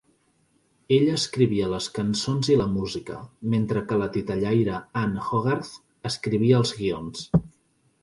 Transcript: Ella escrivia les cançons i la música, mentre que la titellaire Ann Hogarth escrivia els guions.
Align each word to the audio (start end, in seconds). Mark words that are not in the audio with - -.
Ella 0.95 1.17
escrivia 1.19 1.67
les 1.73 1.89
cançons 1.97 2.49
i 2.55 2.57
la 2.63 2.67
música, 2.77 3.19
mentre 3.55 3.85
que 3.93 4.01
la 4.03 4.11
titellaire 4.19 4.83
Ann 5.05 5.17
Hogarth 5.29 5.75
escrivia 6.13 6.61
els 6.65 6.79
guions. 6.83 7.27